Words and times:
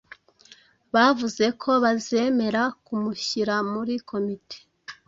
Bavuze 0.93 1.45
ko 1.61 1.71
bazemera 1.83 2.61
kumushyira 2.85 3.55
muri 3.71 3.93
komite. 4.09 4.57